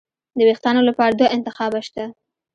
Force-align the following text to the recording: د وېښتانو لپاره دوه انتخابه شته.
د 0.37 0.39
وېښتانو 0.47 0.81
لپاره 0.89 1.13
دوه 1.13 1.33
انتخابه 1.35 1.79
شته. 1.87 2.05